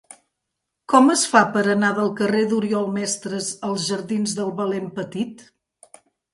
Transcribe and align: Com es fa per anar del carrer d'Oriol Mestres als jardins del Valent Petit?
Com 0.93 1.11
es 1.15 1.25
fa 1.33 1.41
per 1.57 1.63
anar 1.73 1.91
del 1.99 2.09
carrer 2.23 2.41
d'Oriol 2.55 2.89
Mestres 2.97 3.53
als 3.71 3.87
jardins 3.93 4.37
del 4.43 4.53
Valent 4.65 4.93
Petit? 5.01 5.49